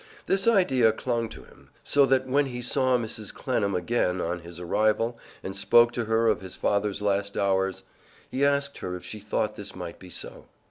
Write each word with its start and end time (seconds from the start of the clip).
This 0.25 0.47
idea 0.47 0.91
clung 0.91 1.29
to 1.29 1.43
him, 1.43 1.69
so 1.83 2.07
that 2.07 2.25
when 2.25 2.47
he 2.47 2.63
saw 2.63 2.97
Mrs. 2.97 3.31
Clennam 3.31 3.75
again 3.75 4.19
on 4.19 4.39
his 4.39 4.59
arrival, 4.59 5.19
and 5.43 5.55
spoke 5.55 5.91
to 5.91 6.05
her 6.05 6.27
of 6.27 6.41
his 6.41 6.55
father's 6.55 7.03
last 7.03 7.37
hours, 7.37 7.83
he 8.31 8.43
asked 8.43 8.79
her 8.79 8.95
if 8.95 9.05
she 9.05 9.19
thought 9.19 9.55
this 9.55 9.75
might 9.75 9.99
be 9.99 10.09
so. 10.09 10.47